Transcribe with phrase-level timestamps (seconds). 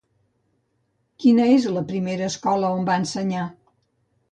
[1.25, 3.47] Quina és la primera escola on va ensenyar?